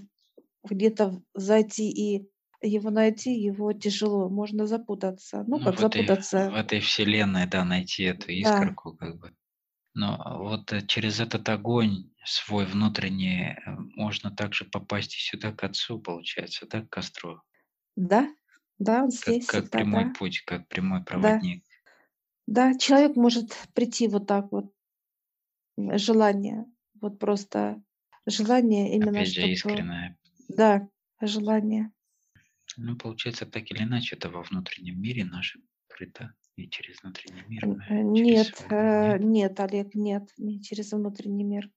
где-то 0.64 1.22
зайти 1.34 1.90
и 1.90 2.28
его 2.62 2.90
найти, 2.90 3.32
его 3.34 3.72
тяжело, 3.72 4.28
можно 4.28 4.66
запутаться. 4.66 5.44
Ну, 5.46 5.58
Ну, 5.58 5.64
как 5.64 5.76
в 5.76 5.80
этой, 5.80 6.02
в 6.02 6.06
запутаться, 6.06 6.38
этой 6.54 6.80
вселенной, 6.80 7.46
да, 7.46 7.64
найти 7.64 8.04
эту 8.04 8.28
да, 8.28 8.34
искорку, 8.40 8.94
как 8.94 9.18
бы. 9.18 9.34
Но 9.94 10.38
вот 10.38 10.72
э, 10.72 10.86
через 10.86 11.20
этот 11.20 11.48
огонь 11.48 12.10
свой 12.24 12.66
внутренний 12.66 13.52
э, 13.54 13.56
можно 13.96 14.30
также 14.30 14.64
попасть 14.64 15.14
и 15.14 15.20
сюда 15.20 15.52
к 15.52 15.64
отцу, 15.64 16.00
получается, 16.00 16.66
да, 16.70 16.82
к 16.82 16.90
костру, 16.90 17.40
да, 17.96 18.28
да, 18.78 19.02
он 19.04 19.10
здесь 19.10 19.46
как 19.46 19.64
всегда, 19.64 19.78
прямой 19.78 20.04
да, 20.04 20.12
путь, 20.18 20.40
как 20.46 20.68
прямой 20.68 21.00
да, 21.00 21.04
проводник. 21.04 21.64
да. 22.46 22.78
Человек 22.78 23.16
может 23.16 23.56
прийти 23.74 24.08
вот 24.08 24.26
так 24.26 24.52
вот, 24.52 24.72
желание, 25.76 26.66
вот 27.00 27.18
просто 27.18 27.82
желание 28.26 28.94
именно, 28.94 29.10
Опять 29.20 29.28
же, 29.34 29.54
чтобы, 29.56 29.74
искренне. 29.74 30.16
да, 30.48 30.88
желание. 31.20 31.92
Ну, 32.78 32.96
получается, 32.96 33.44
так 33.44 33.70
или 33.70 33.82
иначе, 33.82 34.16
это 34.16 34.30
во 34.30 34.42
внутреннем 34.42 35.00
мире 35.02 35.24
нашем 35.24 35.62
скрыто, 35.88 36.34
и 36.56 36.70
через 36.70 37.02
внутренний 37.02 37.42
мир 37.42 37.68
э, 37.90 37.92
через 38.14 38.52
Нет, 38.52 38.64
огонь 38.64 38.70
э, 38.70 39.18
нет. 39.18 39.58
Олег, 39.60 39.94
нет, 39.94 40.30
не 40.38 40.62
через 40.62 40.92
внутренний 40.92 41.44
мир. 41.44 41.70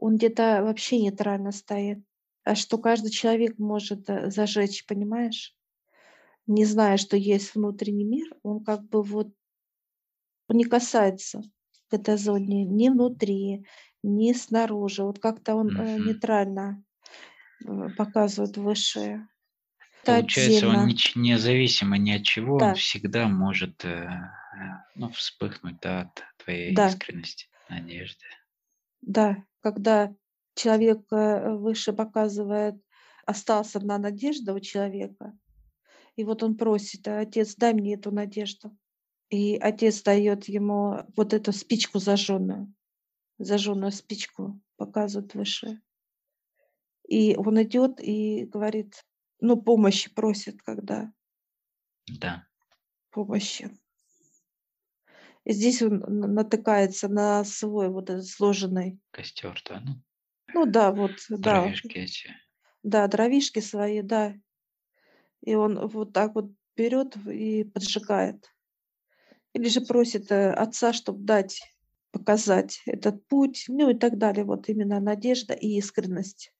Он 0.00 0.16
где-то 0.16 0.60
вообще 0.62 0.98
нейтрально 1.00 1.52
стоит. 1.52 2.04
А 2.44 2.54
что 2.54 2.78
каждый 2.78 3.10
человек 3.10 3.58
может 3.58 4.08
э, 4.10 4.30
зажечь, 4.30 4.84
понимаешь? 4.86 5.54
Не 6.46 6.64
зная, 6.64 6.96
что 6.96 7.16
есть 7.16 7.54
внутренний 7.54 8.04
мир, 8.04 8.34
он 8.42 8.64
как 8.64 8.82
бы 8.88 9.02
вот 9.02 9.28
не 10.48 10.64
касается 10.64 11.42
к 11.88 11.94
этой 11.94 12.16
зоне 12.16 12.64
ни 12.64 12.88
внутри, 12.88 13.66
ни 14.02 14.32
снаружи. 14.32 15.04
Вот 15.04 15.18
как-то 15.18 15.54
он 15.54 15.68
Мгм. 15.68 16.04
нейтрально 16.04 16.84
показывает 17.96 18.56
высшее. 18.56 19.28
Это 20.02 20.12
Получается, 20.12 20.68
он 20.68 20.74
отдельно. 20.74 20.92
нич- 20.92 21.12
независимо 21.14 21.98
ни 21.98 22.12
от 22.12 22.22
чего, 22.24 22.56
он 22.56 22.60
Да, 22.60 22.74
всегда 22.74 23.28
может 23.28 23.84
э, 23.84 24.08
ну, 24.94 25.10
вспыхнуть 25.10 25.80
да, 25.80 26.00
от 26.02 26.22
твоей 26.44 26.74
да, 26.74 26.88
искренности, 26.88 27.46
надежды. 27.68 28.24
да. 29.02 29.44
Когда 29.60 30.14
человек 30.54 31.00
э, 31.12 31.54
выше 31.56 31.92
показывает, 31.92 32.76
осталась 33.26 33.74
одна 33.76 33.98
надежда 33.98 34.54
у 34.54 34.60
человека, 34.60 35.36
и 36.16 36.24
вот 36.24 36.42
он 36.42 36.56
просит, 36.56 37.06
«А, 37.06 37.20
отец, 37.20 37.54
дай 37.54 37.74
мне 37.74 37.94
эту 37.94 38.10
надежду. 38.10 38.76
И 39.30 39.56
отец 39.56 40.02
дает 40.02 40.48
ему 40.48 41.04
вот 41.16 41.34
эту 41.34 41.52
спичку 41.52 41.98
зажженную, 41.98 42.74
зажженную 43.38 43.92
спичку 43.92 44.60
показывает 44.76 45.34
выше. 45.34 45.80
И 47.06 47.36
он 47.36 47.62
идет 47.62 48.00
и 48.00 48.46
говорит, 48.46 49.04
ну, 49.40 49.60
помощи 49.60 50.12
просит, 50.14 50.62
когда 50.62 51.12
Да, 52.20 52.46
помощи. 53.10 53.70
И 55.44 55.52
здесь 55.52 55.82
он 55.82 55.98
натыкается 55.98 57.08
на 57.08 57.42
свой 57.44 57.88
вот 57.88 58.08
этот 58.10 58.26
сложенный, 58.26 59.00
костер, 59.10 59.60
да, 59.68 59.80
ну, 59.80 59.94
ну 60.54 60.66
да, 60.66 60.92
вот, 60.92 61.24
да, 61.30 61.56
дровишки 61.62 61.98
эти. 61.98 62.34
да, 62.82 63.06
дровишки 63.06 63.60
свои, 63.60 64.02
да. 64.02 64.34
И 65.40 65.54
он 65.56 65.88
вот 65.88 66.12
так 66.12 66.34
вот 66.36 66.52
берет 66.76 67.16
и 67.26 67.64
поджигает. 67.64 68.54
Или 69.52 69.68
же 69.68 69.80
просит 69.80 70.30
э, 70.30 70.50
отца, 70.52 70.92
чтобы 70.92 71.24
дать, 71.24 71.62
показать 72.12 72.80
этот 72.86 73.26
путь, 73.28 73.64
ну 73.68 73.90
и 73.90 73.94
так 73.94 74.18
далее. 74.18 74.44
Вот 74.44 74.68
именно 74.68 75.00
надежда 75.00 75.54
и 75.54 75.76
искренность, 75.76 76.52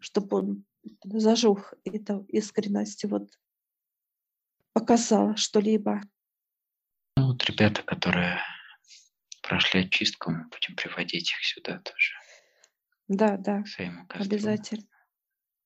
чтобы 0.00 0.38
он 0.38 0.64
зажег 1.04 1.74
эту 1.84 2.24
искренность, 2.28 3.04
вот 3.04 3.28
показал 4.72 5.36
что-либо. 5.36 6.00
Ну, 7.16 7.28
вот 7.28 7.44
ребята, 7.44 7.82
которые 7.82 8.40
прошли 9.42 9.80
очистку, 9.80 10.30
мы 10.30 10.44
будем 10.44 10.76
приводить 10.76 11.30
их 11.32 11.44
сюда 11.44 11.78
тоже, 11.80 12.14
Да, 13.08 13.36
да, 13.36 13.64
обязательно. 14.08 14.86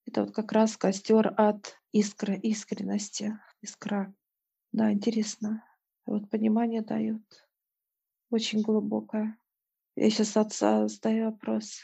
Это 0.07 0.25
вот 0.25 0.35
как 0.35 0.53
раз 0.53 0.77
костер 0.77 1.35
от 1.37 1.81
искры, 1.93 2.37
искренности, 2.37 3.39
искра. 3.61 4.15
Да, 4.73 4.93
интересно. 4.93 5.65
Вот 6.05 6.31
понимание 6.31 6.83
дает. 6.83 7.23
Очень 8.31 8.63
глубокое. 8.63 9.39
Я 9.97 10.11
сейчас 10.11 10.37
отца 10.37 10.87
задаю 10.87 11.31
вопрос. 11.31 11.81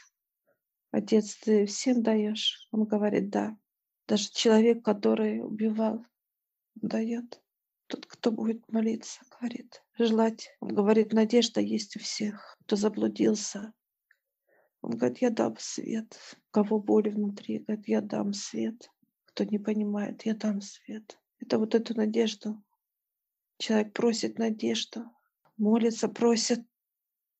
Отец, 0.93 1.37
ты 1.37 1.65
всем 1.65 2.03
даешь? 2.03 2.67
Он 2.69 2.83
говорит, 2.83 3.31
да. 3.31 3.57
Даже 4.07 4.29
человек, 4.29 4.85
который 4.85 5.41
убивал, 5.43 6.05
дает. 6.75 7.41
Тот, 7.87 8.05
кто 8.05 8.31
будет 8.31 8.71
молиться, 8.71 9.21
говорит, 9.31 9.83
желать. 9.97 10.51
Он 10.59 10.75
говорит, 10.75 11.11
надежда 11.11 11.61
есть 11.61 11.95
у 11.95 11.99
всех, 11.99 12.55
кто 12.61 12.75
заблудился. 12.75 13.73
Он 14.81 14.91
говорит, 14.91 15.17
я 15.17 15.31
дам 15.31 15.55
свет. 15.57 16.15
Кого 16.51 16.79
боли 16.79 17.09
внутри, 17.09 17.57
говорит, 17.57 17.87
я 17.87 18.01
дам 18.01 18.31
свет. 18.31 18.87
Кто 19.25 19.45
не 19.45 19.57
понимает, 19.57 20.23
я 20.27 20.35
дам 20.35 20.61
свет. 20.61 21.17
Это 21.39 21.57
вот 21.57 21.73
эту 21.73 21.95
надежду. 21.97 22.63
Человек 23.57 23.93
просит 23.93 24.37
надежду, 24.37 25.05
молится, 25.57 26.07
просит, 26.07 26.59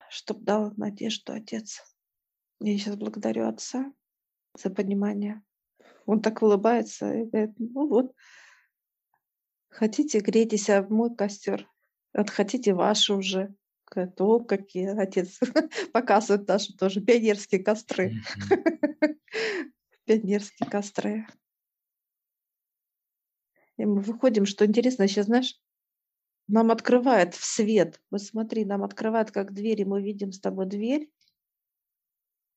чтобы 0.10 0.44
дал 0.44 0.74
надежду 0.76 1.34
Отец. 1.34 1.93
Я 2.66 2.78
сейчас 2.78 2.96
благодарю 2.96 3.50
Отца 3.50 3.92
за 4.58 4.70
понимание. 4.70 5.44
Он 6.06 6.22
так 6.22 6.42
улыбается 6.42 7.14
и 7.14 7.26
говорит, 7.26 7.56
ну 7.60 7.90
вот, 7.90 8.16
хотите, 9.68 10.22
грейтесь 10.22 10.70
об 10.70 10.90
мой 10.90 11.14
костер, 11.14 11.70
вот 12.14 12.30
хотите 12.30 12.74
ваши 12.74 13.14
уже. 13.14 13.54
Говорит, 13.92 14.22
о, 14.22 14.40
какие 14.40 14.98
отец 14.98 15.42
показывает 15.92 16.48
наши 16.48 16.74
тоже 16.74 17.02
пионерские 17.02 17.62
костры. 17.62 18.14
Пионерские 20.06 20.70
костры. 20.70 21.28
И 23.76 23.84
мы 23.84 24.00
выходим, 24.00 24.46
что 24.46 24.66
интересно, 24.66 25.10
сейчас, 25.10 25.26
знаешь, 25.26 25.60
нам 26.48 26.72
открывает 26.72 27.36
в 27.36 27.44
свет. 27.44 28.02
Вот 28.10 28.22
смотри, 28.22 28.64
нам 28.64 28.86
открывает 28.86 29.32
как 29.32 29.54
дверь, 29.54 29.82
и 29.82 29.86
мы 29.86 30.02
видим 30.02 30.32
с 30.32 30.40
тобой 30.40 30.66
дверь. 30.66 31.12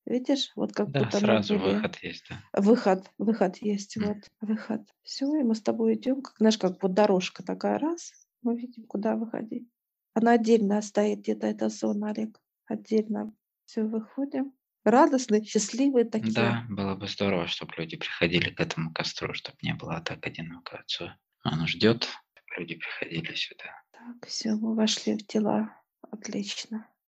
Видишь, 0.06 0.52
вот 0.56 0.72
как 0.72 0.94
Да, 0.94 0.98
будто 0.98 1.20
мы 1.20 1.36
сразу 1.36 1.58
были 1.58 1.60
выход 1.60 2.02
есть, 2.02 2.26
да. 2.30 2.42
Выход, 2.54 3.12
выход 3.18 3.58
есть, 3.58 3.96
М. 3.98 4.02
вот, 4.02 4.30
выход. 4.40 4.82
Все, 5.02 5.26
и 5.36 5.42
мы 5.44 5.54
с 5.54 5.62
тобой 5.62 5.94
идем, 5.94 6.22
как, 6.22 6.36
знаешь, 6.38 6.58
как 6.58 6.82
вот 6.82 6.94
дорожка 6.94 7.44
такая, 7.44 7.78
раз, 7.78 8.12
мы 8.42 8.56
видим, 8.56 8.84
куда 8.86 9.16
выходить. 9.16 9.68
Она 10.14 10.32
отдельно 10.32 10.82
стоит, 10.82 11.20
где-то 11.20 11.46
эта 11.48 11.68
зона, 11.68 12.10
Олег, 12.10 12.40
отдельно. 12.66 13.34
Все, 13.66 13.84
выходим. 13.84 14.54
Радостные, 14.84 15.44
счастливые 15.44 16.04
такие. 16.06 16.58
Да, 16.58 16.66
было 16.68 16.94
бы 16.94 17.08
здорово, 17.08 17.46
чтобы 17.46 17.72
люди 17.78 17.96
приходили 17.96 18.50
к 18.50 18.60
этому 18.60 18.92
костру, 18.92 19.32
чтобы 19.32 19.56
не 19.62 19.72
было 19.74 20.00
так 20.02 20.26
одиноко 20.26 20.78
отцу. 20.78 21.10
Он 21.44 21.66
ждет, 21.66 22.04
чтобы 22.04 22.60
люди 22.60 22.74
приходили 22.74 23.34
сюда. 23.34 23.82
Так, 23.90 24.26
все, 24.26 24.54
мы 24.54 24.76
вошли 24.76 25.14
в 25.14 25.26
дела. 25.26 25.82
Отлично. 26.02 26.88